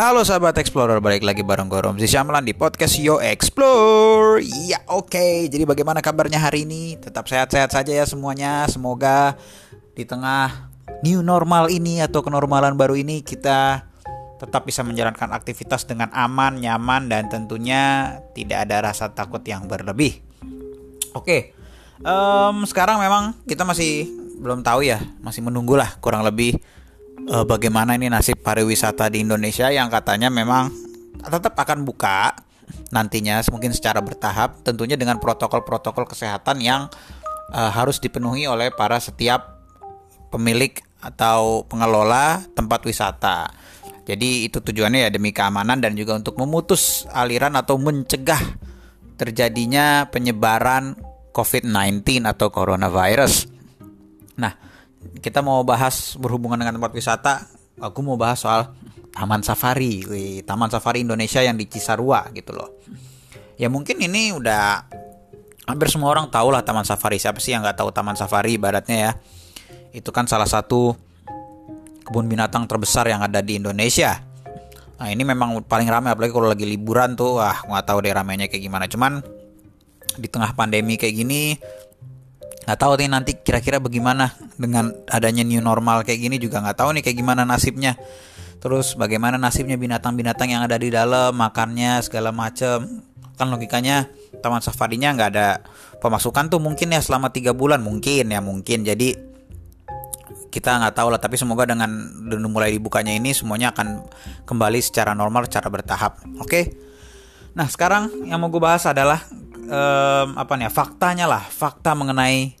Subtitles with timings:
[0.00, 5.12] Halo sahabat Explorer, balik lagi bareng gue Romzi Syamlan di podcast Yo Explore Ya oke,
[5.12, 5.44] okay.
[5.52, 6.96] jadi bagaimana kabarnya hari ini?
[6.96, 9.36] Tetap sehat-sehat saja ya semuanya Semoga
[9.92, 10.72] di tengah
[11.04, 13.84] new normal ini atau kenormalan baru ini Kita
[14.40, 20.16] tetap bisa menjalankan aktivitas dengan aman, nyaman Dan tentunya tidak ada rasa takut yang berlebih
[21.12, 21.40] Oke, okay.
[22.08, 24.08] um, sekarang memang kita masih
[24.40, 26.56] belum tahu ya Masih menunggulah kurang lebih
[27.28, 30.72] uh, bagaimana ini nasib pariwisata di Indonesia yang katanya memang
[31.20, 32.32] tetap akan buka
[32.94, 36.88] nantinya mungkin secara bertahap tentunya dengan protokol-protokol kesehatan yang
[37.52, 39.60] uh, harus dipenuhi oleh para setiap
[40.30, 43.50] pemilik atau pengelola tempat wisata.
[44.06, 48.40] Jadi itu tujuannya ya demi keamanan dan juga untuk memutus aliran atau mencegah
[49.14, 50.96] terjadinya penyebaran
[51.30, 53.46] COVID-19 atau coronavirus.
[54.40, 54.56] Nah,
[55.20, 57.34] kita mau bahas berhubungan dengan tempat wisata.
[57.80, 58.72] Aku mau bahas soal
[59.10, 60.04] Taman Safari,
[60.44, 62.76] Taman Safari Indonesia yang di Cisarua gitu loh.
[63.56, 64.84] Ya mungkin ini udah
[65.68, 67.16] hampir semua orang tahu lah Taman Safari.
[67.16, 69.12] Siapa sih yang nggak tahu Taman Safari ibaratnya ya?
[69.96, 70.94] Itu kan salah satu
[72.04, 74.20] kebun binatang terbesar yang ada di Indonesia.
[75.00, 78.46] Nah ini memang paling ramai apalagi kalau lagi liburan tuh, wah nggak tahu deh ramainya
[78.52, 78.84] kayak gimana.
[78.84, 79.24] Cuman
[80.20, 81.56] di tengah pandemi kayak gini
[82.60, 86.90] nggak tahu nih nanti kira-kira bagaimana dengan adanya new normal kayak gini juga nggak tahu
[86.96, 87.96] nih kayak gimana nasibnya.
[88.60, 93.00] Terus bagaimana nasibnya binatang-binatang yang ada di dalam makannya segala macem.
[93.40, 94.04] Kan logikanya
[94.44, 95.64] taman safarinya nggak ada
[95.96, 97.80] pemasukan tuh mungkin ya selama tiga bulan.
[97.80, 98.84] Mungkin ya mungkin.
[98.84, 99.16] Jadi
[100.52, 101.16] kita nggak tahu lah.
[101.16, 101.88] Tapi semoga dengan
[102.44, 104.04] mulai dibukanya ini semuanya akan
[104.44, 106.20] kembali secara normal secara bertahap.
[106.36, 106.76] Oke?
[107.56, 109.24] Nah sekarang yang mau gue bahas adalah
[109.70, 112.58] um, apa nih ya, faktanya lah fakta mengenai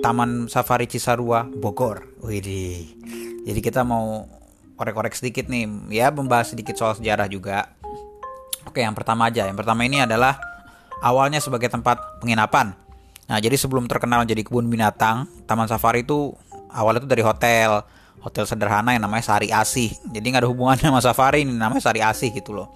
[0.00, 2.16] Taman Safari Cisarua Bogor.
[2.24, 2.90] Widih.
[3.46, 4.26] Jadi kita mau
[4.76, 7.70] korek-korek sedikit nih ya membahas sedikit soal sejarah juga.
[8.66, 9.46] Oke, yang pertama aja.
[9.46, 10.36] Yang pertama ini adalah
[11.00, 12.74] awalnya sebagai tempat penginapan.
[13.26, 16.34] Nah, jadi sebelum terkenal jadi kebun binatang, Taman Safari itu
[16.70, 17.82] awalnya itu dari hotel,
[18.22, 19.94] hotel sederhana yang namanya Sari Asih.
[20.10, 22.74] Jadi nggak ada hubungannya sama Safari, ini namanya Sari Asih gitu loh.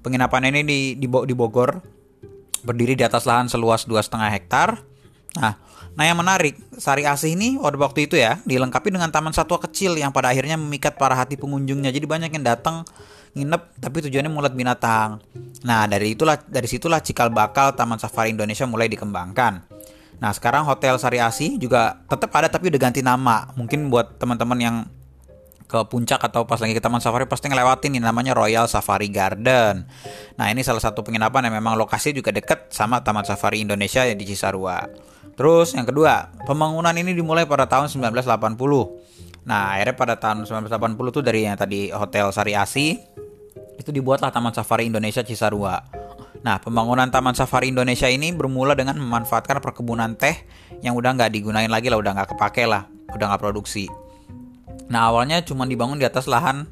[0.00, 1.99] Penginapan ini di, di, di Bogor
[2.62, 4.80] berdiri di atas lahan seluas 2,5 hektar.
[5.38, 5.54] Nah,
[5.94, 9.94] nah yang menarik, Sari Asih ini pada waktu itu ya dilengkapi dengan taman satwa kecil
[9.96, 11.94] yang pada akhirnya memikat para hati pengunjungnya.
[11.94, 12.82] Jadi banyak yang datang
[13.30, 15.22] nginep tapi tujuannya mulut binatang.
[15.62, 19.70] Nah, dari itulah dari situlah cikal bakal Taman Safari Indonesia mulai dikembangkan.
[20.20, 23.48] Nah, sekarang Hotel Sari Asih juga tetap ada tapi udah ganti nama.
[23.54, 24.76] Mungkin buat teman-teman yang
[25.70, 29.86] ke puncak atau pas lagi ke Taman Safari pasti ngelewatin nih namanya Royal Safari Garden.
[30.34, 34.18] Nah ini salah satu penginapan yang memang lokasi juga deket sama Taman Safari Indonesia yang
[34.18, 34.90] di Cisarua.
[35.38, 39.46] Terus yang kedua, pembangunan ini dimulai pada tahun 1980.
[39.46, 42.98] Nah akhirnya pada tahun 1980 tuh dari yang tadi Hotel Sari Asi
[43.78, 45.80] itu dibuatlah Taman Safari Indonesia Cisarua.
[46.40, 50.40] Nah, pembangunan Taman Safari Indonesia ini bermula dengan memanfaatkan perkebunan teh
[50.80, 53.84] yang udah nggak digunain lagi lah, udah nggak kepake lah, udah nggak produksi.
[54.90, 56.66] Nah awalnya cuma dibangun di atas lahan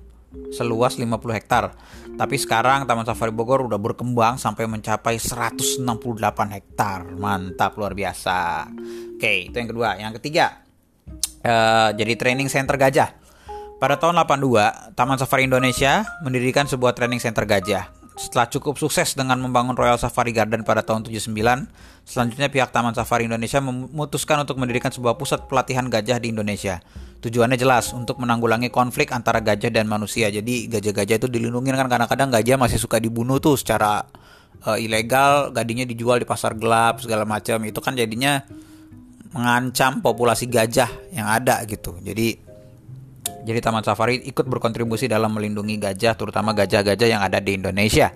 [0.53, 1.09] seluas 50
[1.39, 1.73] hektar.
[2.19, 5.87] Tapi sekarang Taman Safari Bogor udah berkembang sampai mencapai 168
[6.51, 7.07] hektar.
[7.15, 8.69] Mantap luar biasa.
[9.15, 9.95] Oke, itu yang kedua.
[9.97, 10.67] Yang ketiga,
[11.47, 13.15] uh, jadi training center gajah.
[13.78, 17.97] Pada tahun 82, Taman Safari Indonesia mendirikan sebuah training center gajah.
[18.19, 21.31] Setelah cukup sukses dengan membangun Royal Safari Garden pada tahun 79,
[22.03, 26.83] selanjutnya pihak Taman Safari Indonesia memutuskan untuk mendirikan sebuah pusat pelatihan gajah di Indonesia.
[27.23, 30.34] Tujuannya jelas untuk menanggulangi konflik antara gajah dan manusia.
[30.34, 34.03] Jadi gajah-gajah itu dilindungi kan kadang-kadang gajah masih suka dibunuh tuh secara
[34.67, 37.62] uh, ilegal, gadinya dijual di pasar gelap segala macam.
[37.71, 38.43] Itu kan jadinya
[39.31, 41.95] mengancam populasi gajah yang ada gitu.
[42.03, 42.47] Jadi
[43.47, 48.12] jadi Taman Safari ikut berkontribusi dalam melindungi gajah, terutama gajah-gajah yang ada di Indonesia.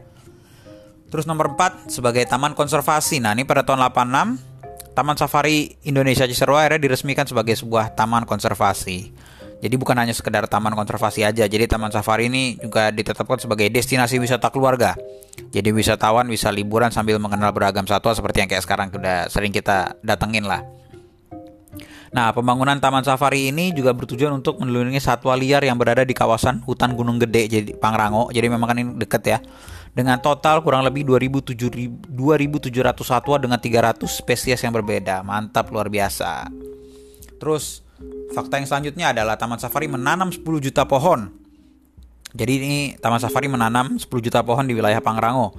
[1.13, 3.21] Terus nomor 4 sebagai taman konservasi.
[3.21, 4.53] Nah, ini pada tahun 86
[4.93, 9.13] Taman Safari Indonesia Cisarua akhirnya diresmikan sebagai sebuah taman konservasi.
[9.63, 11.47] Jadi bukan hanya sekedar taman konservasi aja.
[11.47, 14.99] Jadi Taman Safari ini juga ditetapkan sebagai destinasi wisata keluarga.
[15.55, 19.97] Jadi wisatawan bisa liburan sambil mengenal beragam satwa seperti yang kayak sekarang sudah sering kita
[20.03, 20.67] datengin lah.
[22.13, 26.61] Nah, pembangunan Taman Safari ini juga bertujuan untuk melindungi satwa liar yang berada di kawasan
[26.69, 28.29] hutan Gunung Gede jadi Pangrango.
[28.29, 29.39] Jadi memang kan ini deket ya.
[29.93, 31.89] Dengan total kurang lebih 2700
[33.01, 35.25] satwa dengan 300 spesies yang berbeda.
[35.25, 36.49] Mantap luar biasa.
[37.41, 37.81] Terus
[38.37, 41.33] fakta yang selanjutnya adalah Taman Safari menanam 10 juta pohon.
[42.33, 45.57] Jadi ini Taman Safari menanam 10 juta pohon di wilayah Pangrango.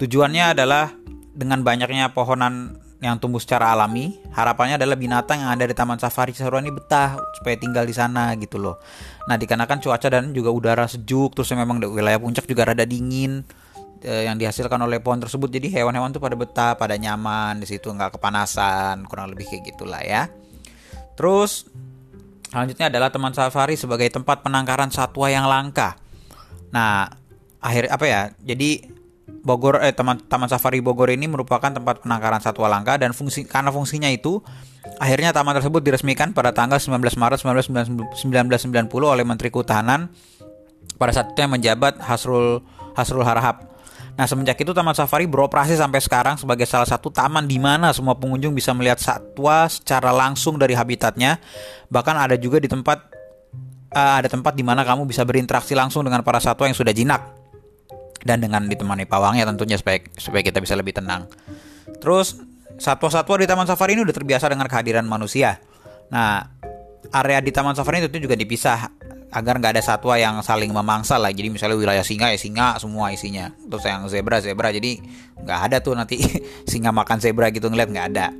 [0.00, 0.92] Tujuannya adalah
[1.36, 4.16] dengan banyaknya pohonan yang tumbuh secara alami.
[4.32, 8.32] Harapannya adalah binatang yang ada di Taman Safari Cisarua ini betah supaya tinggal di sana
[8.40, 8.80] gitu loh.
[9.28, 13.44] Nah, dikarenakan cuaca dan juga udara sejuk, terus memang di wilayah puncak juga rada dingin
[14.00, 15.52] eh, yang dihasilkan oleh pohon tersebut.
[15.52, 20.00] Jadi hewan-hewan tuh pada betah, pada nyaman di situ, nggak kepanasan, kurang lebih kayak gitulah
[20.00, 20.32] ya.
[21.12, 21.68] Terus
[22.48, 26.00] selanjutnya adalah Taman Safari sebagai tempat penangkaran satwa yang langka.
[26.72, 27.06] Nah,
[27.60, 28.20] akhir apa ya?
[28.40, 29.03] Jadi
[29.44, 33.68] Bogor eh Taman Taman Safari Bogor ini merupakan tempat penangkaran satwa langka dan fungsi karena
[33.68, 34.40] fungsinya itu
[34.96, 40.08] akhirnya taman tersebut diresmikan pada tanggal 19 Maret 1990 oleh Menteri Kehutanan
[40.96, 42.64] pada saat itu yang menjabat Hasrul
[42.96, 43.76] Hasrul Harahap.
[44.14, 48.14] Nah, semenjak itu Taman Safari beroperasi sampai sekarang sebagai salah satu taman di mana semua
[48.14, 51.42] pengunjung bisa melihat satwa secara langsung dari habitatnya.
[51.90, 53.10] Bahkan ada juga di tempat
[53.90, 57.33] uh, ada tempat di mana kamu bisa berinteraksi langsung dengan para satwa yang sudah jinak
[58.24, 61.28] dan dengan ditemani pawangnya tentunya supaya supaya kita bisa lebih tenang.
[62.00, 62.40] Terus
[62.80, 65.60] satwa-satwa di Taman Safari ini udah terbiasa dengan kehadiran manusia.
[66.08, 66.42] Nah,
[67.12, 68.90] area di Taman Safari itu juga dipisah
[69.34, 71.30] agar nggak ada satwa yang saling memangsa lah.
[71.34, 73.50] Jadi misalnya wilayah singa ya singa semua isinya.
[73.66, 74.98] Terus yang zebra zebra jadi
[75.42, 76.18] nggak ada tuh nanti
[76.70, 78.32] singa makan zebra gitu ngeliat nggak ada.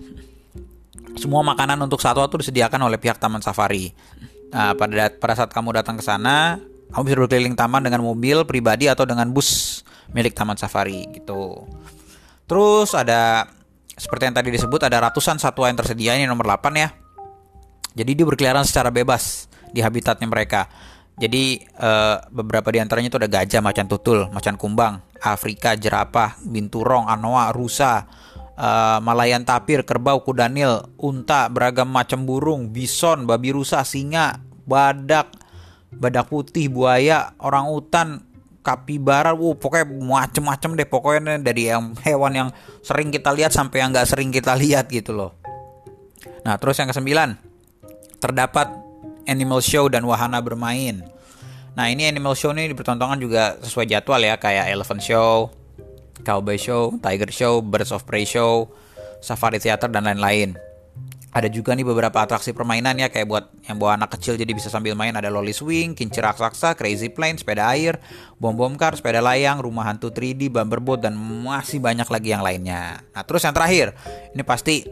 [1.15, 3.95] Semua makanan untuk satwa tuh disediakan oleh pihak Taman Safari.
[4.55, 6.63] Nah, pada pada saat kamu datang ke sana,
[6.95, 9.74] kamu bisa berkeliling taman dengan mobil pribadi atau dengan bus
[10.13, 11.65] milik Taman Safari gitu.
[12.45, 13.49] Terus ada
[13.95, 16.91] seperti yang tadi disebut ada ratusan satwa yang tersedia ini nomor 8 ya.
[17.95, 20.67] Jadi dia berkeliaran secara bebas di habitatnya mereka.
[21.15, 27.07] Jadi uh, beberapa di antaranya itu ada gajah, macan tutul, macan kumbang, Afrika, jerapah, binturong,
[27.07, 28.11] anoa, rusa,
[28.59, 35.31] uh, malayan tapir, kerbau, kudanil, unta, beragam macam burung, bison, babi rusa, singa, badak,
[35.95, 38.27] badak putih, buaya, orang utan,
[38.65, 42.49] kapibara, wow, pokoknya macem-macem deh pokoknya dari yang hewan yang
[42.81, 45.37] sering kita lihat sampai yang nggak sering kita lihat gitu loh.
[46.49, 47.37] Nah terus yang kesembilan
[48.19, 48.73] terdapat
[49.29, 51.05] animal show dan wahana bermain.
[51.77, 55.53] Nah ini animal show ini dipertontonkan juga sesuai jadwal ya kayak elephant show,
[56.25, 58.73] cowboy show, tiger show, birds of prey show,
[59.21, 60.57] safari theater dan lain-lain
[61.35, 64.71] ada juga nih beberapa atraksi permainan ya kayak buat yang bawa anak kecil jadi bisa
[64.71, 65.11] sambil main.
[65.11, 67.99] Ada lolly swing, kincir raksasa, crazy plane, sepeda air,
[68.39, 72.47] bom bom car, sepeda layang, rumah hantu 3D, bumper boat dan masih banyak lagi yang
[72.47, 73.03] lainnya.
[73.11, 73.99] Nah terus yang terakhir
[74.31, 74.87] ini pasti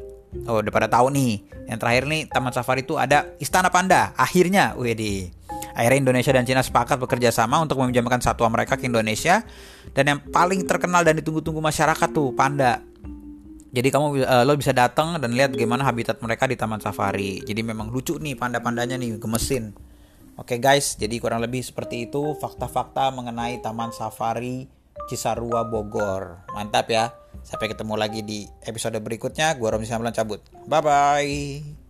[0.51, 1.47] oh udah pada tahu nih.
[1.71, 5.31] Yang terakhir nih Taman Safari itu ada Istana Panda akhirnya, di
[5.73, 9.41] Akhirnya Indonesia dan Cina sepakat bekerja sama untuk meminjamkan satwa mereka ke Indonesia.
[9.97, 12.85] Dan yang paling terkenal dan ditunggu-tunggu masyarakat tuh panda
[13.73, 17.41] jadi kamu uh, lo bisa datang dan lihat gimana habitat mereka di Taman Safari.
[17.41, 19.73] Jadi memang lucu nih panda-pandanya nih gemesin.
[20.37, 24.69] Oke guys, jadi kurang lebih seperti itu fakta-fakta mengenai Taman Safari
[25.09, 26.45] Cisarua Bogor.
[26.53, 27.17] Mantap ya.
[27.41, 29.57] Sampai ketemu lagi di episode berikutnya.
[29.57, 30.45] Gua Romi Samlan cabut.
[30.69, 31.82] Bye bye.